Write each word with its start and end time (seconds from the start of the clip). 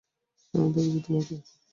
আমি 0.53 0.69
ধরেছি 0.73 0.99
তোমাকে। 1.05 1.35